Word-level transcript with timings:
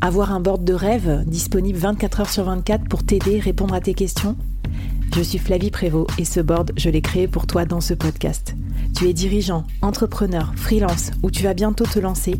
Avoir 0.00 0.32
un 0.32 0.40
board 0.40 0.64
de 0.64 0.74
rêve 0.74 1.24
disponible 1.26 1.78
24 1.78 2.20
heures 2.20 2.30
sur 2.30 2.44
24 2.44 2.88
pour 2.88 3.04
t'aider, 3.04 3.40
répondre 3.40 3.74
à 3.74 3.80
tes 3.80 3.94
questions? 3.94 4.36
Je 5.14 5.22
suis 5.22 5.38
Flavie 5.38 5.70
Prévost 5.70 6.10
et 6.18 6.24
ce 6.24 6.40
board, 6.40 6.72
je 6.76 6.90
l'ai 6.90 7.00
créé 7.00 7.26
pour 7.26 7.46
toi 7.46 7.64
dans 7.64 7.80
ce 7.80 7.94
podcast. 7.94 8.54
Tu 8.96 9.08
es 9.08 9.12
dirigeant, 9.12 9.64
entrepreneur, 9.82 10.52
freelance 10.56 11.10
ou 11.22 11.30
tu 11.30 11.42
vas 11.42 11.54
bientôt 11.54 11.84
te 11.84 11.98
lancer? 11.98 12.36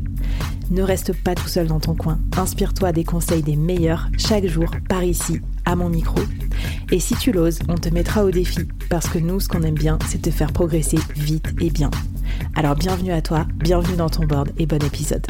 Ne 0.71 0.83
reste 0.83 1.13
pas 1.25 1.35
tout 1.35 1.49
seul 1.49 1.67
dans 1.67 1.81
ton 1.81 1.95
coin. 1.95 2.19
Inspire-toi 2.37 2.93
des 2.93 3.05
conseils 3.05 3.43
des 3.43 3.57
meilleurs 3.57 4.09
chaque 4.19 4.47
jour 4.47 4.71
par 4.89 5.03
ici, 5.03 5.41
à 5.65 5.75
mon 5.77 5.89
micro. 5.89 6.21
Et 6.93 7.01
si 7.01 7.15
tu 7.17 7.33
l'oses, 7.33 7.59
on 7.69 7.77
te 7.77 7.89
mettra 7.89 8.25
au 8.25 8.31
défi 8.31 8.61
parce 8.91 9.09
que 9.09 9.19
nous, 9.19 9.41
ce 9.41 9.49
qu'on 9.49 9.63
aime 9.63 9.75
bien, 9.75 9.99
c'est 10.07 10.23
te 10.23 10.31
faire 10.31 10.53
progresser 10.53 10.99
vite 11.17 11.49
et 11.61 11.71
bien. 11.71 11.91
Alors 12.55 12.77
bienvenue 12.77 13.13
à 13.13 13.23
toi, 13.23 13.47
bienvenue 13.57 13.97
dans 13.97 14.11
ton 14.11 14.27
board 14.27 14.51
et 14.59 14.67
bon 14.67 14.83
épisode. 14.85 15.27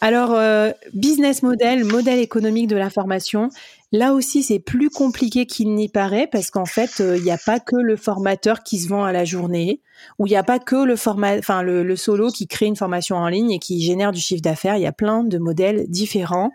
Alors, 0.00 0.32
euh, 0.32 0.70
business 0.94 1.42
model, 1.42 1.84
modèle 1.84 2.20
économique 2.20 2.68
de 2.68 2.76
l'information, 2.76 3.48
là 3.90 4.12
aussi 4.12 4.44
c'est 4.44 4.60
plus 4.60 4.90
compliqué 4.90 5.44
qu'il 5.46 5.74
n'y 5.74 5.88
paraît 5.88 6.28
parce 6.30 6.50
qu'en 6.50 6.66
fait, 6.66 7.00
euh, 7.00 7.16
il 7.16 7.24
n'y 7.24 7.32
a 7.32 7.38
pas 7.38 7.58
que 7.58 7.74
le 7.74 7.96
formateur 7.96 8.62
qui 8.62 8.78
se 8.78 8.88
vend 8.88 9.02
à 9.04 9.12
la 9.12 9.24
journée, 9.24 9.80
ou 10.18 10.26
il 10.26 10.30
n'y 10.30 10.36
a 10.36 10.44
pas 10.44 10.60
que 10.60 10.76
le 10.76 10.94
format, 10.94 11.36
enfin 11.38 11.62
le, 11.62 11.82
le, 11.82 11.96
solo 11.96 12.30
qui 12.30 12.46
crée 12.46 12.66
une 12.66 12.76
formation 12.76 13.16
en 13.16 13.26
ligne 13.26 13.50
et 13.50 13.58
qui 13.58 13.80
génère 13.80 14.12
du 14.12 14.20
chiffre 14.20 14.42
d'affaires. 14.42 14.76
Il 14.76 14.82
y 14.82 14.86
a 14.86 14.92
plein 14.92 15.24
de 15.24 15.38
modèles 15.38 15.86
différents. 15.88 16.52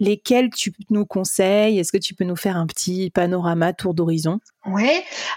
Lesquels 0.00 0.50
tu 0.50 0.72
nous 0.90 1.06
conseilles? 1.06 1.78
Est-ce 1.78 1.92
que 1.92 1.98
tu 1.98 2.14
peux 2.16 2.24
nous 2.24 2.34
faire 2.34 2.56
un 2.56 2.66
petit 2.66 3.10
panorama, 3.10 3.72
tour 3.72 3.94
d'horizon? 3.94 4.40
Oui. 4.66 4.90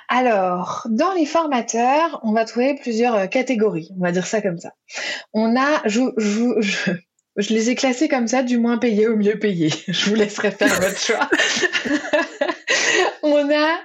Alors, 0.10 0.88
dans 0.90 1.14
les 1.14 1.28
formateurs, 1.28 2.20
on 2.24 2.34
va 2.34 2.44
trouver 2.44 2.74
plusieurs 2.82 3.14
euh, 3.14 3.28
catégories. 3.28 3.92
On 4.00 4.02
va 4.02 4.12
dire 4.12 4.26
ça 4.26 4.42
comme 4.42 4.58
ça. 4.58 4.72
On 5.32 5.56
a, 5.56 5.84
je, 5.88 6.02
je, 6.18 6.60
je 6.60 6.92
je 7.38 7.54
les 7.54 7.70
ai 7.70 7.76
classés 7.76 8.08
comme 8.08 8.28
ça, 8.28 8.44
du 8.44 8.58
moins 8.58 8.78
payé 8.78 9.08
au 9.08 9.16
mieux 9.16 9.38
payé. 9.38 9.70
Je 9.88 10.10
vous 10.10 10.16
laisserai 10.16 10.52
faire 10.52 10.80
votre 10.82 11.00
choix. 11.06 11.30
On 13.24 13.50
a 13.52 13.80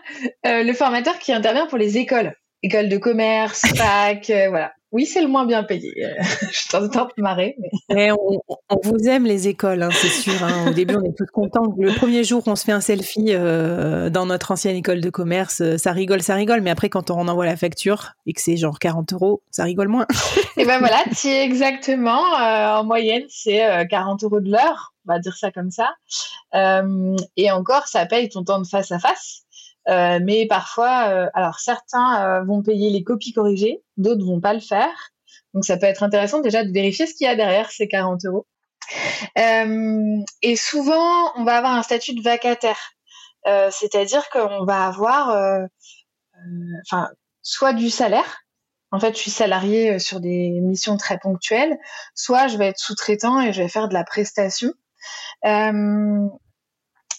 euh, 0.47 0.63
le 0.63 0.73
formateur 0.73 1.19
qui 1.19 1.33
intervient 1.33 1.67
pour 1.67 1.79
les 1.79 1.99
écoles, 1.99 2.35
écoles 2.63 2.89
de 2.89 2.97
commerce, 2.97 3.63
fac, 3.77 4.31
euh, 4.31 4.49
voilà. 4.49 4.73
Oui, 4.93 5.07
c'est 5.07 5.23
le 5.23 5.29
moins 5.29 5.47
bien 5.47 5.65
payé. 5.65 5.91
je 6.21 6.59
suis 6.59 6.77
en 6.77 6.87
train 6.89 7.09
de 7.17 7.23
marrer. 7.23 7.57
Mais... 7.89 8.13
on, 8.13 8.41
vous 8.85 9.09
aime 9.09 9.25
les 9.25 9.49
écoles, 9.49 9.83
hein, 9.83 9.89
c'est 9.91 10.09
sûr. 10.09 10.45
Hein. 10.45 10.69
Au 10.69 10.75
début, 10.75 10.97
on 10.97 11.03
est 11.03 11.17
tous 11.17 11.27
contents. 11.33 11.75
Le 11.79 11.95
premier 11.95 12.25
jour, 12.25 12.43
on 12.47 12.57
se 12.57 12.65
fait 12.65 12.73
un 12.73 12.83
selfie 12.83 13.29
euh, 13.31 14.11
dans 14.11 14.27
notre 14.27 14.51
ancienne 14.51 14.77
école 14.77 15.01
de 15.01 15.09
commerce, 15.09 15.63
euh, 15.63 15.79
ça 15.79 15.93
rigole, 15.93 16.23
ça 16.23 16.35
rigole. 16.35 16.61
Mais 16.61 16.71
après, 16.71 16.91
quand 16.91 17.11
on 17.11 17.27
envoie 17.27 17.47
la 17.47 17.57
facture 17.57 18.13
et 18.27 18.35
que 18.35 18.43
c'est 18.43 18.59
genre 18.59 18.79
40 18.79 19.15
euros, 19.15 19.43
ça 19.51 19.65
rigole 19.65 19.89
moins. 19.89 20.07
et 20.59 20.67
ben 20.67 20.79
voilà, 20.79 21.03
tu 21.19 21.29
exactement. 21.29 22.25
Euh, 22.39 22.77
en 22.77 22.85
moyenne, 22.85 23.25
c'est 23.31 23.87
40 23.89 24.25
euros 24.25 24.41
de 24.41 24.51
l'heure. 24.51 24.93
On 25.09 25.15
va 25.15 25.19
dire 25.19 25.35
ça 25.37 25.51
comme 25.51 25.71
ça. 25.71 25.91
et 26.55 27.51
encore, 27.51 27.89
ça 27.89 28.05
paye 28.05 28.29
ton 28.29 28.45
temps 28.45 28.61
de 28.61 28.67
face 28.67 28.93
à 28.93 28.99
face. 28.99 29.43
Euh, 29.89 30.21
mais 30.23 30.47
parfois, 30.47 31.09
euh, 31.09 31.31
alors 31.35 31.59
certains 31.59 32.25
euh, 32.25 32.45
vont 32.45 32.63
payer 32.63 32.91
les 32.91 33.03
copies 33.03 33.33
corrigées, 33.33 33.83
d'autres 33.97 34.25
vont 34.25 34.41
pas 34.41 34.55
le 34.55 34.61
faire. 34.61 35.11
Donc 35.55 35.65
ça 35.65 35.77
peut 35.77 35.87
être 35.87 36.03
intéressant 36.03 36.41
déjà 36.41 36.65
de 36.65 36.73
vérifier 36.73 37.07
ce 37.07 37.15
qu'il 37.15 37.27
y 37.27 37.31
a 37.31 37.35
derrière 37.35 37.71
ces 37.71 37.89
40 37.89 38.25
euros. 38.25 38.47
et 39.37 40.57
souvent, 40.57 41.33
on 41.37 41.45
va 41.45 41.57
avoir 41.57 41.75
un 41.75 41.83
statut 41.83 42.15
de 42.15 42.23
vacataire, 42.23 42.93
c'est-à-dire 43.45 44.29
qu'on 44.31 44.65
va 44.65 44.87
avoir, 44.87 45.69
enfin, 46.87 47.11
soit 47.43 47.73
du 47.73 47.91
salaire. 47.91 48.45
En 48.93 49.01
fait, 49.01 49.15
je 49.15 49.21
suis 49.21 49.31
salarié 49.31 49.99
sur 49.99 50.21
des 50.21 50.61
missions 50.61 50.97
très 50.97 51.19
ponctuelles, 51.19 51.79
soit 52.15 52.49
je 52.49 52.57
vais 52.57 52.69
être 52.69 52.79
sous-traitant 52.79 53.41
et 53.41 53.53
je 53.53 53.63
vais 53.63 53.69
faire 53.69 53.89
de 53.89 53.95
la 53.95 54.05
prestation 54.05 54.73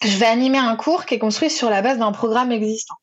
je 0.03 0.17
vais 0.17 0.25
animer 0.25 0.57
un 0.57 0.75
cours 0.75 1.05
qui 1.05 1.15
est 1.15 1.19
construit 1.19 1.49
sur 1.49 1.69
la 1.69 1.81
base 1.81 1.97
d'un 1.97 2.11
programme 2.11 2.51
existant. 2.51 2.95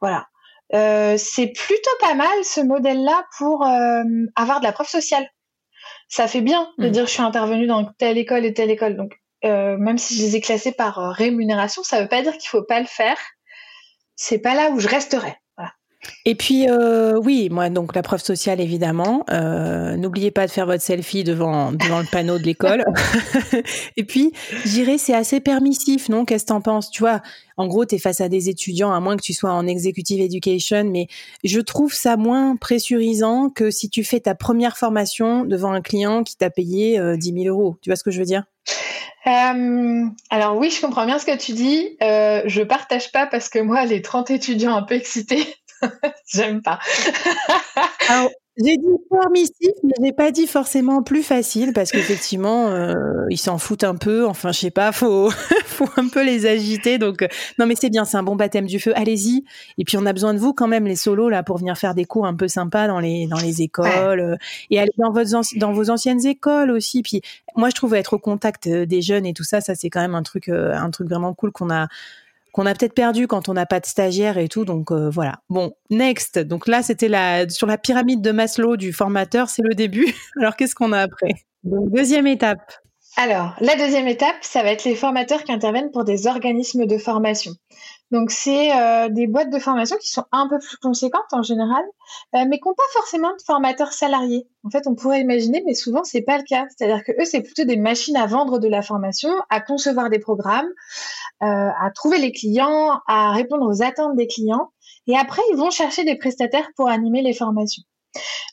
Voilà. 0.00 0.26
Euh, 0.74 1.16
c'est 1.18 1.48
plutôt 1.48 1.90
pas 2.00 2.14
mal 2.14 2.44
ce 2.44 2.60
modèle-là 2.60 3.24
pour 3.38 3.66
euh, 3.66 4.02
avoir 4.36 4.60
de 4.60 4.64
la 4.64 4.72
preuve 4.72 4.88
sociale. 4.88 5.26
Ça 6.08 6.28
fait 6.28 6.40
bien 6.40 6.70
de 6.78 6.88
mmh. 6.88 6.90
dire 6.90 7.06
je 7.06 7.10
suis 7.10 7.22
intervenu 7.22 7.66
dans 7.66 7.84
telle 7.84 8.18
école 8.18 8.44
et 8.44 8.54
telle 8.54 8.70
école. 8.70 8.96
Donc 8.96 9.18
euh, 9.44 9.76
même 9.78 9.98
si 9.98 10.16
je 10.16 10.22
les 10.22 10.36
ai 10.36 10.40
classés 10.40 10.72
par 10.72 10.96
rémunération, 11.12 11.82
ça 11.82 12.02
veut 12.02 12.08
pas 12.08 12.22
dire 12.22 12.36
qu'il 12.36 12.48
faut 12.48 12.62
pas 12.62 12.80
le 12.80 12.86
faire. 12.86 13.18
C'est 14.14 14.38
pas 14.38 14.54
là 14.54 14.70
où 14.70 14.80
je 14.80 14.88
resterai. 14.88 15.36
Et 16.24 16.34
puis 16.34 16.68
euh, 16.68 17.18
oui, 17.18 17.48
moi 17.50 17.70
donc 17.70 17.94
la 17.94 18.02
preuve 18.02 18.22
sociale 18.22 18.60
évidemment. 18.60 19.24
Euh, 19.30 19.96
n'oubliez 19.96 20.30
pas 20.30 20.46
de 20.46 20.50
faire 20.50 20.66
votre 20.66 20.82
selfie 20.82 21.24
devant 21.24 21.72
devant 21.72 21.98
le 21.98 22.06
panneau 22.10 22.38
de 22.38 22.44
l'école. 22.44 22.84
et 23.96 24.04
puis 24.04 24.32
j'irai 24.64 24.98
c'est 24.98 25.14
assez 25.14 25.40
permissif, 25.40 26.08
non? 26.08 26.24
Qu'est-ce 26.24 26.44
que 26.44 26.48
t'en 26.48 26.60
penses? 26.60 26.90
Tu 26.90 27.00
vois, 27.00 27.20
en 27.56 27.66
gros 27.66 27.84
tu 27.84 27.96
es 27.96 27.98
face 27.98 28.20
à 28.20 28.28
des 28.28 28.48
étudiants 28.48 28.92
à 28.92 29.00
moins 29.00 29.16
que 29.16 29.22
tu 29.22 29.34
sois 29.34 29.52
en 29.52 29.66
executive 29.66 30.20
education, 30.20 30.84
mais 30.84 31.08
je 31.42 31.60
trouve 31.60 31.92
ça 31.92 32.16
moins 32.16 32.56
pressurisant 32.56 33.50
que 33.50 33.70
si 33.70 33.90
tu 33.90 34.04
fais 34.04 34.20
ta 34.20 34.34
première 34.36 34.76
formation 34.76 35.44
devant 35.44 35.72
un 35.72 35.80
client 35.80 36.22
qui 36.22 36.36
t'a 36.36 36.50
payé 36.50 36.98
euh, 36.98 37.16
10 37.16 37.42
000 37.42 37.46
euros. 37.46 37.76
Tu 37.82 37.90
vois 37.90 37.96
ce 37.96 38.04
que 38.04 38.10
je 38.10 38.20
veux 38.20 38.24
dire? 38.26 38.44
Euh, 39.26 40.06
alors 40.30 40.56
oui, 40.56 40.70
je 40.70 40.80
comprends 40.80 41.04
bien 41.04 41.18
ce 41.18 41.26
que 41.26 41.36
tu 41.36 41.52
dis. 41.52 41.96
Euh, 42.02 42.42
je 42.46 42.62
partage 42.62 43.12
pas 43.12 43.26
parce 43.26 43.48
que 43.48 43.58
moi, 43.58 43.84
les 43.84 44.00
30 44.00 44.30
étudiants 44.30 44.74
un 44.74 44.82
peu 44.82 44.94
excités, 44.94 45.44
J'aime 46.26 46.62
pas. 46.62 46.78
j'ai 48.60 48.76
dit 48.76 48.86
permissif, 49.08 49.70
mais 49.84 49.92
j'ai 50.02 50.12
pas 50.12 50.32
dit 50.32 50.48
forcément 50.48 51.02
plus 51.02 51.22
facile 51.22 51.72
parce 51.72 51.92
qu'effectivement, 51.92 52.68
euh, 52.70 53.24
ils 53.30 53.38
s'en 53.38 53.58
foutent 53.58 53.84
un 53.84 53.94
peu. 53.94 54.26
Enfin, 54.26 54.50
je 54.50 54.58
sais 54.58 54.70
pas, 54.70 54.90
faut, 54.90 55.30
faut 55.64 55.88
un 55.96 56.08
peu 56.08 56.24
les 56.24 56.44
agiter. 56.46 56.98
Donc, 56.98 57.22
euh, 57.22 57.28
non, 57.58 57.66
mais 57.66 57.76
c'est 57.76 57.90
bien, 57.90 58.04
c'est 58.04 58.16
un 58.16 58.24
bon 58.24 58.34
baptême 58.34 58.66
du 58.66 58.80
feu. 58.80 58.92
Allez-y. 58.96 59.44
Et 59.78 59.84
puis, 59.84 59.96
on 59.96 60.06
a 60.06 60.12
besoin 60.12 60.34
de 60.34 60.38
vous 60.38 60.52
quand 60.52 60.66
même, 60.66 60.86
les 60.86 60.96
solos 60.96 61.28
là, 61.28 61.44
pour 61.44 61.58
venir 61.58 61.78
faire 61.78 61.94
des 61.94 62.04
cours 62.04 62.26
un 62.26 62.34
peu 62.34 62.48
sympas 62.48 62.88
dans 62.88 62.98
les 62.98 63.28
dans 63.28 63.38
les 63.38 63.62
écoles 63.62 64.20
euh, 64.20 64.36
et 64.70 64.80
aller 64.80 64.90
dans 64.98 65.12
votre 65.12 65.30
dans 65.56 65.72
vos 65.72 65.90
anciennes 65.90 66.26
écoles 66.26 66.72
aussi. 66.72 67.02
Puis, 67.02 67.22
moi, 67.54 67.70
je 67.70 67.76
trouve 67.76 67.94
être 67.94 68.14
au 68.14 68.18
contact 68.18 68.68
des 68.68 69.02
jeunes 69.02 69.26
et 69.26 69.34
tout 69.34 69.44
ça, 69.44 69.60
ça 69.60 69.74
c'est 69.76 69.90
quand 69.90 70.00
même 70.00 70.14
un 70.14 70.22
truc 70.22 70.48
un 70.48 70.90
truc 70.90 71.08
vraiment 71.08 71.34
cool 71.34 71.52
qu'on 71.52 71.70
a 71.70 71.88
qu'on 72.58 72.66
a 72.66 72.74
peut-être 72.74 72.94
perdu 72.94 73.28
quand 73.28 73.48
on 73.48 73.54
n'a 73.54 73.66
pas 73.66 73.78
de 73.78 73.86
stagiaire 73.86 74.36
et 74.36 74.48
tout. 74.48 74.64
Donc 74.64 74.90
euh, 74.90 75.08
voilà. 75.08 75.36
Bon, 75.48 75.74
next. 75.90 76.40
Donc 76.40 76.66
là, 76.66 76.82
c'était 76.82 77.06
la 77.06 77.48
sur 77.48 77.68
la 77.68 77.78
pyramide 77.78 78.20
de 78.20 78.32
Maslow 78.32 78.76
du 78.76 78.92
formateur, 78.92 79.48
c'est 79.48 79.62
le 79.62 79.76
début. 79.76 80.12
Alors 80.40 80.56
qu'est-ce 80.56 80.74
qu'on 80.74 80.90
a 80.92 80.98
après? 80.98 81.34
Donc 81.62 81.92
deuxième 81.92 82.26
étape. 82.26 82.72
Alors, 83.16 83.54
la 83.60 83.76
deuxième 83.76 84.08
étape, 84.08 84.34
ça 84.42 84.64
va 84.64 84.72
être 84.72 84.82
les 84.82 84.96
formateurs 84.96 85.44
qui 85.44 85.52
interviennent 85.52 85.92
pour 85.92 86.02
des 86.02 86.26
organismes 86.26 86.86
de 86.86 86.98
formation. 86.98 87.52
Donc, 88.10 88.30
c'est 88.30 88.74
euh, 88.74 89.08
des 89.10 89.26
boîtes 89.26 89.50
de 89.50 89.58
formation 89.58 89.96
qui 89.98 90.08
sont 90.08 90.24
un 90.32 90.48
peu 90.48 90.58
plus 90.58 90.76
conséquentes 90.78 91.32
en 91.32 91.42
général, 91.42 91.84
euh, 92.34 92.44
mais 92.48 92.58
qui 92.58 92.66
n'ont 92.66 92.74
pas 92.74 92.82
forcément 92.92 93.30
de 93.32 93.42
formateurs 93.44 93.92
salariés. 93.92 94.48
En 94.64 94.70
fait, 94.70 94.86
on 94.86 94.94
pourrait 94.94 95.20
imaginer, 95.20 95.62
mais 95.66 95.74
souvent, 95.74 96.04
c'est 96.04 96.22
pas 96.22 96.38
le 96.38 96.44
cas. 96.44 96.66
C'est-à-dire 96.68 97.04
que 97.04 97.12
eux, 97.12 97.24
c'est 97.24 97.42
plutôt 97.42 97.64
des 97.64 97.76
machines 97.76 98.16
à 98.16 98.26
vendre 98.26 98.58
de 98.58 98.68
la 98.68 98.82
formation, 98.82 99.30
à 99.50 99.60
concevoir 99.60 100.08
des 100.08 100.18
programmes, 100.18 100.68
euh, 101.42 101.46
à 101.46 101.90
trouver 101.94 102.18
les 102.18 102.32
clients, 102.32 103.00
à 103.06 103.32
répondre 103.32 103.66
aux 103.66 103.82
attentes 103.82 104.16
des 104.16 104.26
clients. 104.26 104.72
Et 105.06 105.16
après, 105.16 105.42
ils 105.52 105.56
vont 105.56 105.70
chercher 105.70 106.04
des 106.04 106.16
prestataires 106.16 106.68
pour 106.76 106.88
animer 106.88 107.22
les 107.22 107.34
formations. 107.34 107.82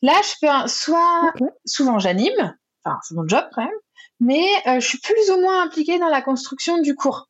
Là, 0.02 0.14
je 0.22 0.34
peux 0.42 0.68
soit, 0.68 1.34
souvent 1.66 2.00
j'anime, 2.00 2.56
enfin, 2.84 2.98
c'est 3.04 3.16
mon 3.16 3.28
job 3.28 3.46
quand 3.54 3.64
même, 3.64 3.72
mais 4.20 4.46
euh, 4.68 4.80
je 4.80 4.88
suis 4.88 5.00
plus 5.00 5.32
ou 5.32 5.42
moins 5.42 5.64
impliquée 5.64 6.00
dans 6.00 6.10
la 6.10 6.22
construction 6.22 6.82
du 6.82 6.96
cours. 6.96 7.30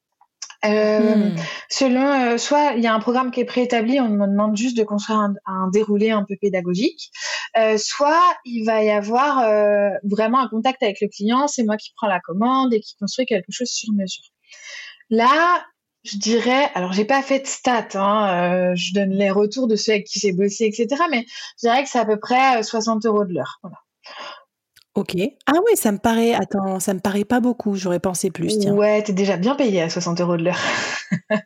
Euh, 0.63 1.15
hmm. 1.15 1.35
Selon, 1.77 2.07
euh, 2.07 2.37
soit 2.37 2.71
il 2.77 2.83
y 2.85 2.87
a 2.87 2.93
un 2.93 3.01
programme 3.01 3.31
qui 3.31 3.41
est 3.41 3.45
préétabli, 3.45 3.99
on 3.99 4.07
me 4.07 4.27
demande 4.27 4.55
juste 4.55 4.77
de 4.77 4.83
construire 4.83 5.27
un, 5.45 5.67
déroulé 5.73 6.09
un 6.09 6.23
peu 6.23 6.37
pédagogique, 6.39 7.11
euh, 7.57 7.77
soit 7.77 8.23
il 8.45 8.63
va 8.63 8.81
y 8.81 8.89
avoir 8.89 9.39
vraiment 10.03 10.39
un 10.39 10.47
contact 10.47 10.81
avec 10.83 11.01
le 11.01 11.09
client, 11.09 11.49
c'est 11.49 11.65
moi 11.65 11.75
qui 11.75 11.91
prends 11.97 12.07
la 12.07 12.21
commande 12.21 12.73
et 12.73 12.79
qui 12.79 12.95
construit 12.95 13.25
quelque 13.25 13.51
chose 13.51 13.67
sur 13.67 13.91
mesure. 13.91 14.23
Là, 15.09 15.65
je 16.05 16.17
dirais, 16.17 16.71
alors 16.75 16.93
j'ai 16.93 17.03
pas 17.03 17.21
fait 17.21 17.39
de 17.41 17.47
stats, 17.47 17.89
hein, 17.95 18.73
je 18.75 18.93
donne 18.93 19.11
les 19.11 19.29
retours 19.29 19.67
de 19.67 19.75
ceux 19.75 19.91
avec 19.91 20.05
qui 20.05 20.19
j'ai 20.21 20.31
bossé, 20.31 20.67
etc. 20.67 20.87
Mais 21.11 21.25
je 21.61 21.67
dirais 21.67 21.83
que 21.83 21.89
c'est 21.89 21.99
à 21.99 22.05
peu 22.05 22.17
près 22.17 22.63
60 22.63 23.05
euros 23.05 23.25
de 23.25 23.33
l'heure. 23.33 23.59
Voilà. 23.63 23.79
OK. 24.95 25.11
Ah 25.45 25.51
oui, 25.65 25.75
ça 25.75 25.91
me 25.91 25.97
paraît 25.97 26.33
attends, 26.33 26.79
ça 26.79 26.93
me 26.93 26.99
paraît 26.99 27.25
pas 27.25 27.41
beaucoup, 27.41 27.75
j'aurais 27.75 27.99
pensé 27.99 28.31
plus, 28.31 28.57
tiens. 28.57 28.73
Ouais, 28.73 29.03
t'es 29.03 29.11
déjà 29.11 29.35
bien 29.35 29.55
payé 29.55 29.81
à 29.81 29.89
60 29.89 30.21
euros 30.21 30.37
de 30.37 30.43
l'heure. 30.43 30.59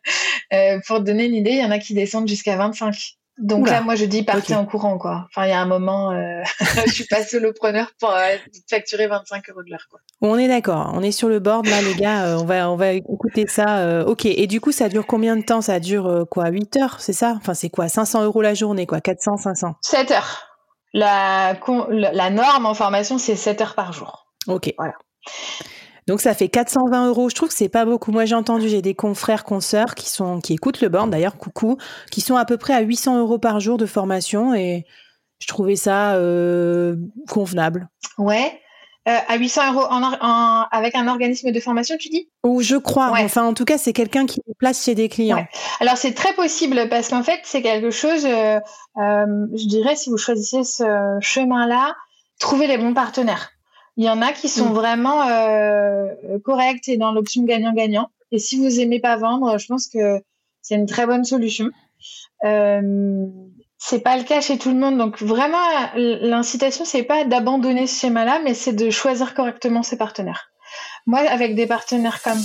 Euh, 0.51 0.80
pour 0.88 0.98
te 0.98 1.04
donner 1.04 1.25
une 1.25 1.36
idée, 1.36 1.51
il 1.51 1.60
y 1.60 1.63
en 1.63 1.69
a 1.69 1.78
qui 1.78 1.94
descendent 1.94 2.28
jusqu'à 2.28 2.57
25. 2.57 2.96
Donc 3.38 3.69
là, 3.69 3.81
moi, 3.81 3.94
je 3.94 4.06
dis 4.06 4.24
partez 4.24 4.56
en 4.56 4.66
courant, 4.66 4.98
quoi. 4.98 5.28
Enfin, 5.30 5.46
il 5.46 5.50
y 5.50 5.54
a 5.54 5.62
un 5.62 5.68
moment, 5.68 6.10
euh, 6.10 6.42
je 6.88 6.92
suis 6.92 7.06
pas 7.06 7.22
solopreneur 7.22 7.92
pour 8.00 8.10
euh, 8.10 8.36
facturer 8.68 9.06
25 9.06 9.48
euros 9.51 9.62
de 9.62 9.69
l'heure, 9.69 9.86
quoi. 9.92 10.00
On 10.22 10.40
est 10.40 10.48
d'accord, 10.48 10.92
on 10.96 11.04
est 11.04 11.12
sur 11.12 11.30
le 11.30 11.38
board, 11.38 11.68
là, 11.68 11.84
les 11.84 11.94
gars, 11.94 12.40
on, 12.40 12.46
va, 12.46 12.72
on 12.72 12.78
va 12.78 12.94
écouter 12.94 13.46
ça. 13.48 14.04
ok, 14.07 14.25
et 14.25 14.48
du 14.48 14.60
coup, 14.60 14.72
ça 14.72 14.90
dure 14.90 15.06
combien 15.06 15.38
de 15.38 15.44
temps? 15.44 15.62
Ça 15.62 15.80
dure 15.80 16.25
quoi 16.31 16.50
8 16.50 16.78
heures, 16.78 17.00
c'est 17.00 17.13
ça? 17.13 17.36
Enfin, 17.38 17.54
c'est 17.54 17.69
quoi? 17.69 17.90
500 17.90 18.24
euros 18.24 18.42
la 18.42 18.56
journée, 18.56 18.88
quoi 18.88 19.01
400, 19.01 19.38
500 19.38 19.75
7 19.81 20.10
heures. 20.10 20.49
La, 20.94 21.57
la 21.89 22.30
norme 22.30 22.65
en 22.65 22.74
formation, 22.74 23.18
c'est 23.18 23.36
7 23.36 23.62
heures 23.62 23.75
par 23.75 23.94
jour. 23.94 24.27
Ok. 24.47 24.74
Voilà. 24.77 24.94
Donc 26.09 26.21
ça 26.21 26.33
fait 26.33 26.50
420 26.50 27.09
euros. 27.09 27.30
Je 27.30 27.36
trouve 27.36 27.50
que 27.50 27.56
c'est 27.56 27.69
pas 27.69 27.86
beaucoup. 27.86 28.12
Moi 28.12 28.25
j'ai 28.25 28.33
entendu, 28.33 28.68
j'ai 28.68 28.81
des 28.81 28.95
confrères, 28.95 29.44
consoeurs 29.44 29.94
qui 29.94 30.09
sont 30.09 30.39
qui 30.39 30.53
écoutent 30.53 30.81
le 30.81 30.89
board 30.89 31.12
d'ailleurs, 31.12 31.38
coucou, 31.38 31.77
qui 32.09 32.21
sont 32.21 32.36
à 32.36 32.45
peu 32.45 32.57
près 32.57 32.74
à 32.74 32.81
800 32.81 33.19
euros 33.19 33.38
par 33.38 33.59
jour 33.59 33.77
de 33.77 33.86
formation 33.86 34.56
et 34.56 34.86
je 35.39 35.47
trouvais 35.47 35.75
ça 35.75 36.15
euh, 36.15 36.95
convenable. 37.30 37.89
Ouais. 38.18 38.59
Euh, 39.09 39.17
à 39.27 39.38
800 39.38 39.73
euros 39.73 39.85
en, 39.89 40.67
avec 40.71 40.94
un 40.95 41.07
organisme 41.07 41.51
de 41.51 41.59
formation, 41.59 41.97
tu 41.97 42.09
dis? 42.09 42.29
Ou 42.44 42.61
je 42.61 42.75
crois. 42.75 43.11
Enfin, 43.11 43.44
en 43.44 43.56
tout 43.56 43.65
cas, 43.65 43.79
c'est 43.79 43.94
quelqu'un 43.94 44.27
qui 44.27 44.39
place 44.59 44.83
chez 44.83 44.94
des 44.94 45.09
clients. 45.09 45.47
Alors, 45.79 45.97
c'est 45.97 46.13
très 46.13 46.33
possible 46.33 46.88
parce 46.89 47.09
qu'en 47.09 47.23
fait, 47.23 47.39
c'est 47.44 47.63
quelque 47.63 47.89
chose, 47.89 48.25
euh, 48.25 48.59
euh, 48.97 49.25
je 49.56 49.67
dirais, 49.67 49.95
si 49.95 50.11
vous 50.11 50.17
choisissez 50.17 50.63
ce 50.63 51.17
chemin-là, 51.21 51.95
trouvez 52.39 52.67
les 52.67 52.77
bons 52.77 52.94
partenaires. 52.94 53.50
Il 53.97 54.06
y 54.06 54.09
en 54.09 54.21
a 54.21 54.31
qui 54.31 54.47
sont 54.47 54.69
mm. 54.69 54.73
vraiment 54.73 55.27
corrects 56.44 56.88
et 56.88 56.97
dans 56.97 57.12
l'option 57.12 57.44
gagnant-gagnant. 57.44 58.09
Et 58.31 58.38
si 58.38 58.57
vous 58.57 58.79
aimez 58.79 59.00
pas 59.00 59.17
vendre, 59.17 59.57
je 59.57 59.65
pense 59.65 59.88
que 59.88 60.21
c'est 60.62 60.75
une 60.75 60.85
très 60.85 61.07
bonne 61.07 61.23
solution. 61.23 61.69
C'est 63.81 64.01
pas 64.01 64.17
le 64.17 64.23
cas 64.23 64.41
chez 64.41 64.57
tout 64.57 64.69
le 64.69 64.75
monde. 64.75 64.97
Donc 64.97 65.21
vraiment, 65.21 65.57
l'incitation, 65.95 66.83
c'est 66.83 67.03
pas 67.03 67.23
d'abandonner 67.23 67.87
ce 67.87 68.01
schéma-là, 68.01 68.41
mais 68.43 68.53
c'est 68.53 68.73
de 68.73 68.89
choisir 68.89 69.33
correctement 69.33 69.83
ses 69.83 69.97
partenaires. 69.97 70.51
Moi, 71.07 71.19
avec 71.19 71.55
des 71.55 71.65
partenaires 71.65 72.21
comme 72.21 72.37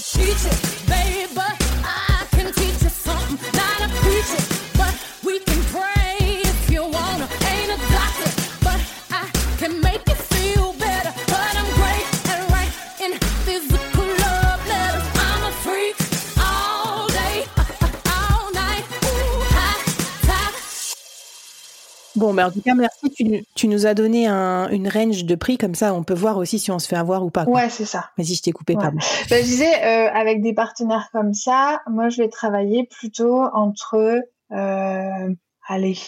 Bon, 22.24 22.32
mais 22.32 22.42
en 22.42 22.50
tout 22.50 22.62
cas, 22.62 22.74
merci. 22.74 23.44
Tu, 23.54 23.68
nous 23.68 23.84
as 23.84 23.92
donné 23.92 24.26
une 24.26 24.88
range 24.88 25.26
de 25.26 25.34
prix, 25.34 25.58
comme 25.58 25.74
ça, 25.74 25.92
on 25.92 26.04
peut 26.04 26.14
voir 26.14 26.38
aussi 26.38 26.58
si 26.58 26.70
on 26.70 26.78
se 26.78 26.88
fait 26.88 26.96
avoir 26.96 27.22
ou 27.22 27.28
pas. 27.28 27.44
Ouais, 27.44 27.68
c'est 27.68 27.84
ça. 27.84 28.08
Vas-y, 28.16 28.34
je 28.34 28.40
t'ai 28.40 28.52
coupé, 28.52 28.72
pardon. 28.76 28.96
Bah, 29.28 29.36
je 29.40 29.44
disais, 29.44 29.84
euh, 29.84 30.10
avec 30.10 30.40
des 30.40 30.54
partenaires 30.54 31.10
comme 31.12 31.34
ça, 31.34 31.82
moi, 31.86 32.08
je 32.08 32.22
vais 32.22 32.30
travailler 32.30 32.88
plutôt 32.90 33.42
entre, 33.52 34.22
euh, 34.52 35.34
allez, 35.68 35.98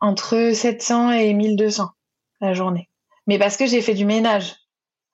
entre 0.00 0.50
700 0.52 1.12
et 1.12 1.32
1200 1.32 1.88
la 2.42 2.52
journée. 2.52 2.90
Mais 3.26 3.38
parce 3.38 3.56
que 3.56 3.64
j'ai 3.64 3.80
fait 3.80 3.94
du 3.94 4.04
ménage. 4.04 4.56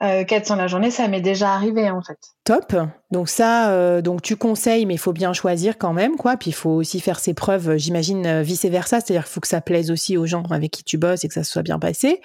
400 0.03 0.55
euh, 0.55 0.57
la 0.57 0.67
journée, 0.67 0.91
ça 0.91 1.07
m'est 1.07 1.21
déjà 1.21 1.53
arrivé 1.53 1.89
en 1.89 2.03
fait. 2.03 2.19
Top. 2.45 2.75
Donc 3.11 3.29
ça, 3.29 3.71
euh, 3.71 4.03
donc 4.03 4.23
tu 4.23 4.37
conseilles, 4.37 4.85
mais 4.85 4.95
il 4.95 4.99
faut 4.99 5.13
bien 5.13 5.33
choisir 5.33 5.79
quand 5.79 5.93
même, 5.93 6.17
quoi. 6.17 6.37
Puis 6.37 6.51
il 6.51 6.55
faut 6.55 6.71
aussi 6.71 7.01
faire 7.01 7.21
ses 7.21 7.35
preuves, 7.35 7.71
euh, 7.71 7.79
j'imagine 7.79 8.43
vice 8.43 8.65
versa, 8.65 9.01
c'est-à-dire 9.01 9.25
qu'il 9.25 9.33
faut 9.33 9.41
que 9.41 9.49
ça 9.49 9.61
plaise 9.61 9.91
aussi 9.91 10.17
aux 10.17 10.27
gens 10.27 10.43
avec 10.51 10.73
qui 10.73 10.83
tu 10.83 10.99
bosses 10.99 11.25
et 11.25 11.29
que 11.29 11.35
ça 11.35 11.45
se 11.45 11.53
soit 11.53 11.63
bien 11.63 11.79
passé. 11.79 12.21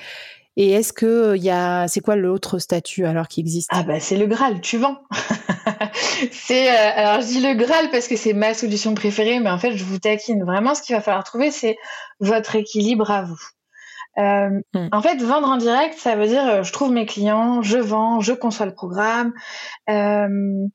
Et 0.60 0.72
est-ce 0.72 0.92
que 0.92 1.36
il 1.36 1.44
y 1.44 1.52
a, 1.52 1.88
c'est 1.88 2.00
quoi 2.00 2.16
l'autre 2.16 2.58
statut 2.58 3.06
alors 3.06 3.28
qui 3.28 3.42
existe? 3.42 3.70
Ah 3.72 3.84
bah 3.84 4.00
c'est 4.00 4.18
le 4.18 4.26
Graal, 4.26 4.60
tu 4.60 4.80
vends. 4.80 4.98
c'est 6.32 6.70
alors 6.70 7.22
je 7.22 7.28
dis 7.28 7.42
le 7.42 7.54
Graal 7.54 7.92
parce 7.92 8.08
que 8.08 8.16
c'est 8.16 8.34
ma 8.34 8.56
solution 8.56 8.96
préférée, 8.96 9.40
mais 9.40 9.52
en 9.52 9.60
fait 9.60 9.78
je 9.78 9.84
vous 9.84 10.00
taquine. 10.00 10.44
Vraiment, 10.44 10.74
ce 10.74 10.82
qu'il 10.82 10.96
va 10.96 11.02
falloir 11.02 11.24
trouver, 11.24 11.52
c'est 11.52 11.78
votre 12.20 12.56
équilibre 12.56 13.12
à 13.12 13.22
vous. 13.22 13.40
Euh, 14.20 14.50
hmm. 14.74 14.88
En 14.92 15.02
fait, 15.02 15.22
vendre 15.22 15.48
en 15.48 15.58
direct, 15.58 15.98
ça 15.98 16.16
veut 16.16 16.28
dire 16.28 16.46
euh, 16.48 16.64
je 16.64 16.72
trouve 16.72 16.92
mes 16.92 17.06
clients, 17.06 17.62
je 17.62 17.78
vends, 17.78 18.20
je 18.20 18.34
conçois 18.34 18.66
le 18.66 18.74
programme. 18.74 19.34
Euh, 19.90 20.68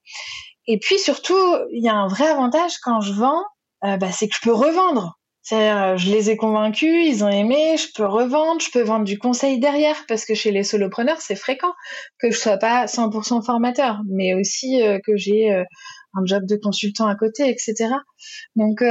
et 0.67 0.79
puis 0.79 0.99
surtout, 0.99 1.43
il 1.73 1.85
y 1.85 1.89
a 1.89 1.95
un 1.95 2.07
vrai 2.07 2.27
avantage 2.27 2.79
quand 2.83 3.01
je 3.01 3.13
vends, 3.13 3.43
bah, 3.83 4.13
c'est 4.13 4.29
que 4.29 4.37
je 4.37 4.43
peux 4.43 4.55
revendre. 4.55 5.19
C'est-à-dire, 5.45 5.99
je 5.99 6.13
les 6.13 6.31
ai 6.31 6.37
convaincus, 6.37 7.05
ils 7.05 7.25
ont 7.25 7.29
aimé, 7.29 7.77
je 7.77 7.89
peux 7.97 8.07
revendre, 8.07 8.61
je 8.61 8.71
peux 8.71 8.83
vendre 8.83 9.05
du 9.05 9.19
conseil 9.19 9.59
derrière, 9.59 9.97
parce 10.07 10.25
que 10.25 10.35
chez 10.35 10.53
les 10.53 10.63
solopreneurs, 10.63 11.21
c'est 11.21 11.35
fréquent 11.35 11.73
que 12.21 12.31
je 12.31 12.39
sois 12.39 12.59
pas 12.59 12.87
100% 12.87 13.45
formateur, 13.45 14.03
mais 14.09 14.35
aussi 14.35 14.81
que 15.05 15.17
j'ai 15.17 15.51
un 15.51 16.25
job 16.27 16.45
de 16.47 16.55
consultant 16.55 17.09
à 17.09 17.17
côté, 17.17 17.51
etc. 17.51 17.89
Donc, 18.55 18.85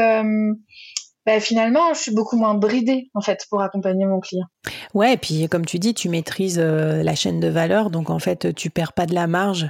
bah, 1.25 1.39
finalement, 1.39 1.93
je 1.93 1.99
suis 1.99 2.13
beaucoup 2.13 2.35
moins 2.35 2.55
bridée 2.55 3.11
en 3.13 3.21
fait 3.21 3.45
pour 3.49 3.61
accompagner 3.61 4.05
mon 4.05 4.19
client. 4.19 4.47
Ouais, 4.93 5.13
et 5.13 5.17
puis 5.17 5.47
comme 5.49 5.65
tu 5.65 5.77
dis, 5.77 5.93
tu 5.93 6.09
maîtrises 6.09 6.59
euh, 6.59 7.03
la 7.03 7.15
chaîne 7.15 7.39
de 7.39 7.47
valeur, 7.47 7.91
donc 7.91 8.09
en 8.09 8.19
fait, 8.19 8.53
tu 8.55 8.69
perds 8.69 8.93
pas 8.93 9.05
de 9.05 9.13
la 9.13 9.27
marge 9.27 9.69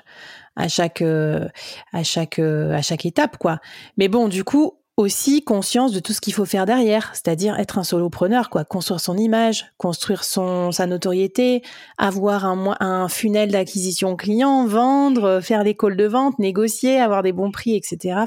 à 0.55 0.67
chaque 0.67 1.01
euh, 1.01 1.47
à 1.91 2.03
chaque 2.03 2.39
euh, 2.39 2.73
à 2.73 2.81
chaque 2.81 3.05
étape, 3.05 3.37
quoi. 3.37 3.59
Mais 3.97 4.07
bon, 4.07 4.29
du 4.29 4.45
coup, 4.45 4.77
aussi 4.95 5.43
conscience 5.43 5.91
de 5.91 5.99
tout 5.99 6.13
ce 6.13 6.21
qu'il 6.21 6.33
faut 6.33 6.45
faire 6.45 6.65
derrière, 6.65 7.09
c'est-à-dire 7.13 7.59
être 7.59 7.77
un 7.77 7.83
solopreneur, 7.83 8.49
quoi, 8.49 8.63
construire 8.63 9.01
son 9.01 9.17
image, 9.17 9.73
construire 9.77 10.23
son 10.23 10.71
sa 10.71 10.85
notoriété, 10.85 11.63
avoir 11.97 12.45
un 12.45 12.77
un 12.79 13.09
funnel 13.09 13.51
d'acquisition 13.51 14.15
client, 14.15 14.65
vendre, 14.67 15.41
faire 15.41 15.65
des 15.65 15.75
calls 15.75 15.97
de 15.97 16.05
vente, 16.07 16.39
négocier, 16.39 16.97
avoir 17.01 17.23
des 17.23 17.33
bons 17.33 17.51
prix, 17.51 17.75
etc. 17.75 18.21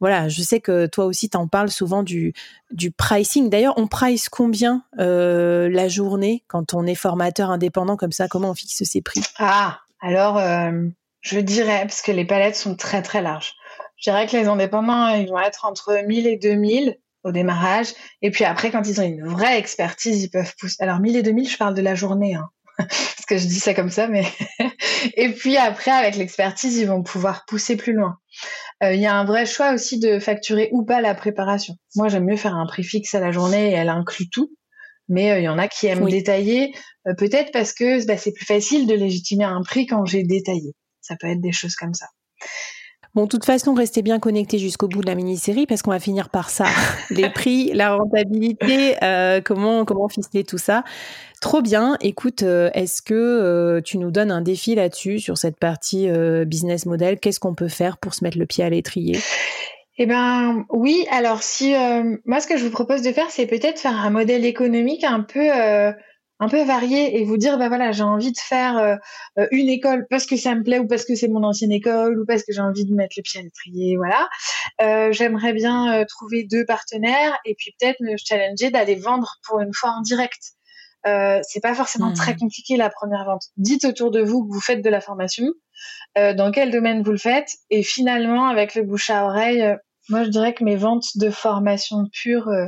voilà, 0.00 0.28
je 0.28 0.42
sais 0.42 0.60
que 0.60 0.86
toi 0.86 1.04
aussi, 1.04 1.28
tu 1.28 1.36
en 1.36 1.46
parles 1.46 1.70
souvent 1.70 2.02
du, 2.02 2.34
pricing. 2.96 3.50
D'ailleurs, 3.50 3.74
on 3.76 3.86
price 3.86 4.28
combien 4.28 4.82
euh, 4.98 5.68
la 5.68 5.88
journée 5.88 6.42
quand 6.48 6.74
on 6.74 6.86
est 6.86 6.94
formateur 6.94 7.50
indépendant 7.50 7.96
comme 7.96 8.12
ça? 8.12 8.26
Comment 8.26 8.50
on 8.50 8.54
fixe 8.54 8.82
ses 8.82 9.02
prix? 9.02 9.20
Ah, 9.38 9.80
alors, 10.00 10.38
euh, 10.38 10.88
je 11.20 11.38
dirais, 11.38 11.82
parce 11.82 12.00
que 12.00 12.12
les 12.12 12.24
palettes 12.24 12.56
sont 12.56 12.74
très 12.74 13.02
très 13.02 13.20
larges, 13.20 13.54
je 14.00 14.10
dirais 14.10 14.26
que 14.26 14.36
les 14.36 14.46
indépendants, 14.46 15.08
ils 15.08 15.28
vont 15.28 15.38
être 15.38 15.66
entre 15.66 16.02
1000 16.06 16.26
et 16.26 16.36
2000 16.36 16.96
au 17.22 17.32
démarrage. 17.32 17.88
Et 18.22 18.30
puis 18.30 18.44
après, 18.44 18.70
quand 18.70 18.88
ils 18.88 18.98
ont 18.98 19.04
une 19.04 19.26
vraie 19.26 19.58
expertise, 19.58 20.24
ils 20.24 20.30
peuvent 20.30 20.54
pousser. 20.58 20.76
Alors, 20.80 21.00
1000 21.00 21.16
et 21.16 21.22
2000, 21.22 21.48
je 21.48 21.58
parle 21.58 21.74
de 21.74 21.82
la 21.82 21.94
journée. 21.94 22.34
Hein. 22.34 22.48
parce 22.78 23.26
que 23.28 23.36
je 23.36 23.46
dis 23.46 23.60
ça 23.60 23.74
comme 23.74 23.90
ça, 23.90 24.08
mais 24.08 24.24
et 25.14 25.28
puis 25.30 25.58
après 25.58 25.90
avec 25.90 26.16
l'expertise, 26.16 26.78
ils 26.78 26.86
vont 26.86 27.02
pouvoir 27.02 27.44
pousser 27.44 27.76
plus 27.76 27.92
loin. 27.92 28.18
Euh, 28.82 28.94
il 28.94 29.00
y 29.00 29.06
a 29.06 29.14
un 29.14 29.24
vrai 29.24 29.46
choix 29.46 29.74
aussi 29.74 29.98
de 29.98 30.18
facturer 30.18 30.70
ou 30.72 30.84
pas 30.84 31.00
la 31.00 31.14
préparation. 31.14 31.76
Moi, 31.96 32.08
j'aime 32.08 32.24
mieux 32.24 32.36
faire 32.36 32.54
un 32.54 32.66
prix 32.66 32.82
fixe 32.82 33.14
à 33.14 33.20
la 33.20 33.30
journée 33.30 33.70
et 33.70 33.74
elle 33.74 33.90
inclut 33.90 34.28
tout. 34.30 34.50
Mais 35.08 35.32
euh, 35.32 35.38
il 35.40 35.44
y 35.44 35.48
en 35.48 35.58
a 35.58 35.68
qui 35.68 35.86
aiment 35.86 36.08
détailler, 36.08 36.72
euh, 37.06 37.14
peut-être 37.14 37.52
parce 37.52 37.72
que 37.72 38.04
bah, 38.06 38.16
c'est 38.16 38.32
plus 38.32 38.46
facile 38.46 38.86
de 38.86 38.94
légitimer 38.94 39.44
un 39.44 39.62
prix 39.62 39.86
quand 39.86 40.04
j'ai 40.04 40.22
détaillé. 40.22 40.72
Ça 41.00 41.16
peut 41.18 41.26
être 41.26 41.40
des 41.40 41.52
choses 41.52 41.74
comme 41.74 41.94
ça. 41.94 42.06
Bon, 43.14 43.24
de 43.24 43.28
toute 43.28 43.44
façon, 43.44 43.74
restez 43.74 44.02
bien 44.02 44.18
connectés 44.18 44.58
jusqu'au 44.58 44.86
bout 44.86 45.00
de 45.00 45.06
la 45.06 45.14
mini-série 45.14 45.66
parce 45.66 45.82
qu'on 45.82 45.90
va 45.90 45.98
finir 45.98 46.28
par 46.28 46.48
ça. 46.48 46.66
Les 47.10 47.28
prix, 47.30 47.72
la 47.74 47.96
rentabilité, 47.96 48.94
comment, 49.44 49.84
comment 49.84 50.08
ficeler 50.08 50.44
tout 50.44 50.58
ça. 50.58 50.84
Trop 51.40 51.62
bien. 51.62 51.96
Écoute, 52.02 52.42
euh, 52.42 52.68
est-ce 52.74 53.00
que 53.00 53.14
euh, 53.14 53.80
tu 53.80 53.96
nous 53.96 54.10
donnes 54.10 54.30
un 54.30 54.42
défi 54.42 54.74
là-dessus, 54.74 55.18
sur 55.18 55.38
cette 55.38 55.58
partie 55.58 56.08
euh, 56.08 56.44
business 56.44 56.84
model? 56.84 57.18
Qu'est-ce 57.18 57.40
qu'on 57.40 57.54
peut 57.54 57.68
faire 57.68 57.96
pour 57.96 58.12
se 58.12 58.22
mettre 58.22 58.38
le 58.38 58.44
pied 58.44 58.62
à 58.62 58.68
l'étrier? 58.68 59.18
Eh 59.96 60.04
ben 60.04 60.66
oui, 60.68 61.06
alors 61.10 61.42
si 61.42 61.74
moi 62.24 62.40
ce 62.40 62.46
que 62.46 62.56
je 62.56 62.64
vous 62.64 62.70
propose 62.70 63.02
de 63.02 63.12
faire, 63.12 63.30
c'est 63.30 63.46
peut-être 63.46 63.78
faire 63.78 63.98
un 63.98 64.08
modèle 64.08 64.46
économique 64.46 65.04
un 65.04 65.20
peu 65.20 65.46
un 66.40 66.48
peu 66.48 66.62
varier 66.64 67.20
et 67.20 67.24
vous 67.24 67.36
dire 67.36 67.58
bah 67.58 67.68
voilà 67.68 67.92
j'ai 67.92 68.02
envie 68.02 68.32
de 68.32 68.38
faire 68.38 68.98
une 69.50 69.68
école 69.68 70.06
parce 70.08 70.26
que 70.26 70.36
ça 70.36 70.54
me 70.54 70.62
plaît 70.62 70.78
ou 70.78 70.86
parce 70.86 71.04
que 71.04 71.14
c'est 71.14 71.28
mon 71.28 71.42
ancienne 71.44 71.72
école 71.72 72.18
ou 72.18 72.24
parce 72.26 72.42
que 72.42 72.52
j'ai 72.52 72.60
envie 72.60 72.86
de 72.86 72.94
mettre 72.94 73.14
le 73.16 73.22
pied 73.22 73.40
à 73.40 73.42
l'étrier 73.42 73.96
voilà 73.96 74.28
j'aimerais 75.12 75.52
bien 75.52 76.04
trouver 76.08 76.44
deux 76.44 76.64
partenaires 76.64 77.38
et 77.44 77.54
puis 77.54 77.74
peut-être 77.78 78.00
me 78.00 78.16
challenger 78.16 78.70
d'aller 78.70 78.94
vendre 78.96 79.36
pour 79.46 79.60
une 79.60 79.74
fois 79.74 79.90
en 79.90 80.00
direct 80.00 80.54
euh, 81.06 81.40
c'est 81.42 81.60
pas 81.60 81.74
forcément 81.74 82.12
très 82.12 82.34
mmh. 82.34 82.38
compliqué 82.38 82.76
la 82.76 82.90
première 82.90 83.24
vente. 83.24 83.44
Dites 83.56 83.84
autour 83.84 84.10
de 84.10 84.20
vous 84.20 84.44
que 84.44 84.52
vous 84.52 84.60
faites 84.60 84.82
de 84.82 84.90
la 84.90 85.00
formation, 85.00 85.46
euh, 86.18 86.34
dans 86.34 86.50
quel 86.50 86.70
domaine 86.70 87.02
vous 87.02 87.12
le 87.12 87.18
faites, 87.18 87.50
et 87.70 87.82
finalement 87.82 88.48
avec 88.48 88.74
le 88.74 88.82
bouche 88.82 89.10
à 89.10 89.24
oreille, 89.24 89.62
euh, 89.62 89.76
moi 90.08 90.24
je 90.24 90.28
dirais 90.30 90.54
que 90.54 90.64
mes 90.64 90.76
ventes 90.76 91.16
de 91.16 91.30
formation 91.30 92.06
pure, 92.12 92.48
euh, 92.48 92.66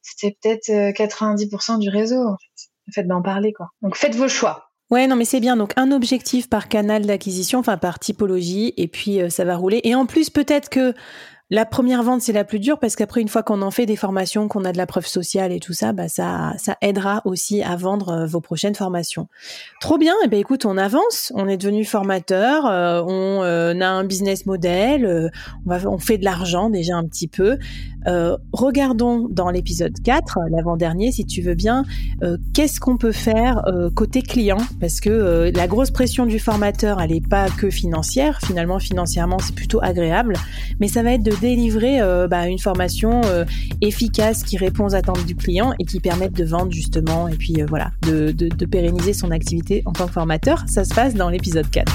c'était 0.00 0.36
peut-être 0.40 0.92
90% 0.94 1.78
du 1.78 1.88
réseau 1.88 2.20
en 2.20 2.36
fait. 2.36 2.71
D'en 3.04 3.22
parler 3.22 3.52
quoi. 3.52 3.68
Donc 3.82 3.96
faites 3.96 4.14
vos 4.14 4.28
choix. 4.28 4.68
Ouais, 4.90 5.06
non, 5.06 5.16
mais 5.16 5.24
c'est 5.24 5.40
bien. 5.40 5.56
Donc, 5.56 5.72
un 5.76 5.90
objectif 5.90 6.50
par 6.50 6.68
canal 6.68 7.06
d'acquisition, 7.06 7.60
enfin 7.60 7.78
par 7.78 7.98
typologie, 7.98 8.74
et 8.76 8.88
puis 8.88 9.20
ça 9.30 9.42
va 9.46 9.56
rouler. 9.56 9.80
Et 9.84 9.94
en 9.94 10.04
plus, 10.04 10.28
peut-être 10.28 10.68
que 10.68 10.92
la 11.52 11.66
première 11.66 12.02
vente, 12.02 12.22
c'est 12.22 12.32
la 12.32 12.44
plus 12.44 12.60
dure 12.60 12.78
parce 12.78 12.96
qu'après, 12.96 13.20
une 13.20 13.28
fois 13.28 13.42
qu'on 13.42 13.60
en 13.60 13.70
fait 13.70 13.84
des 13.84 13.94
formations, 13.94 14.48
qu'on 14.48 14.64
a 14.64 14.72
de 14.72 14.78
la 14.78 14.86
preuve 14.86 15.06
sociale 15.06 15.52
et 15.52 15.60
tout 15.60 15.74
ça, 15.74 15.92
bah 15.92 16.08
ça, 16.08 16.54
ça 16.56 16.78
aidera 16.80 17.20
aussi 17.26 17.60
à 17.60 17.76
vendre 17.76 18.08
euh, 18.08 18.26
vos 18.26 18.40
prochaines 18.40 18.74
formations. 18.74 19.28
Trop 19.82 19.98
bien. 19.98 20.14
Et 20.22 20.24
eh 20.24 20.28
ben 20.28 20.40
écoute, 20.40 20.64
on 20.64 20.78
avance. 20.78 21.30
On 21.34 21.46
est 21.48 21.58
devenu 21.58 21.84
formateur. 21.84 22.64
Euh, 22.64 23.02
on 23.02 23.42
euh, 23.42 23.78
a 23.78 23.86
un 23.86 24.04
business 24.04 24.46
model. 24.46 25.30
on 25.66 25.92
on 25.92 25.98
fait 25.98 26.16
de 26.16 26.24
l'argent 26.24 26.70
déjà 26.70 26.96
un 26.96 27.04
petit 27.04 27.28
peu. 27.28 27.58
regardons 28.54 29.28
dans 29.28 29.50
l'épisode 29.50 29.92
4, 30.02 30.38
l'avant-dernier, 30.50 31.12
si 31.12 31.26
tu 31.26 31.42
veux 31.42 31.54
bien, 31.54 31.84
qu'est-ce 32.54 32.80
qu'on 32.80 32.96
peut 32.96 33.12
faire 33.12 33.62
côté 33.94 34.22
client? 34.22 34.56
Parce 34.80 35.00
que 35.00 35.52
la 35.54 35.66
grosse 35.66 35.90
pression 35.90 36.24
du 36.24 36.38
formateur, 36.38 37.00
elle 37.00 37.12
est 37.12 37.28
pas 37.28 37.50
que 37.50 37.68
financière. 37.68 38.40
Finalement, 38.40 38.78
financièrement, 38.78 39.38
c'est 39.38 39.54
plutôt 39.54 39.80
agréable, 39.82 40.34
mais 40.80 40.88
ça 40.88 41.02
va 41.02 41.12
être 41.12 41.22
de 41.22 41.41
délivrer 41.42 42.00
euh, 42.00 42.28
bah, 42.28 42.46
une 42.46 42.58
formation 42.58 43.20
euh, 43.24 43.44
efficace 43.80 44.44
qui 44.44 44.56
répond 44.56 44.86
aux 44.86 44.94
attentes 44.94 45.26
du 45.26 45.34
client 45.34 45.74
et 45.80 45.84
qui 45.84 45.98
permette 45.98 46.32
de 46.32 46.44
vendre 46.44 46.70
justement 46.70 47.26
et 47.26 47.34
puis 47.34 47.60
euh, 47.60 47.66
voilà, 47.68 47.90
de, 48.02 48.30
de 48.30 48.66
pérenniser 48.66 49.12
son 49.12 49.30
activité 49.32 49.82
en 49.84 49.92
tant 49.92 50.06
que 50.06 50.12
formateur. 50.12 50.64
Ça 50.68 50.84
se 50.84 50.94
passe 50.94 51.14
dans 51.14 51.28
l'épisode 51.28 51.68
4. 51.68 51.92